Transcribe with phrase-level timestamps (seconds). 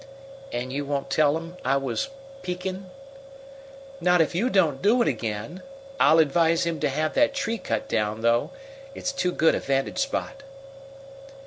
[0.51, 2.09] "And you won't tell him I was
[2.41, 2.89] peekin'?"
[3.99, 5.61] "Not if you don't do it again.
[5.99, 8.49] I'll advise him to have that tree cut down, though.
[8.95, 10.41] It's too good a vantage spot."